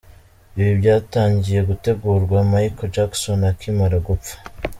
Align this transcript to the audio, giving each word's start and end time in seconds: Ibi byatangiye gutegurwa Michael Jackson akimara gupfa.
Ibi 0.59 0.71
byatangiye 0.81 1.59
gutegurwa 1.69 2.37
Michael 2.51 2.91
Jackson 2.95 3.39
akimara 3.51 3.97
gupfa. 4.07 4.33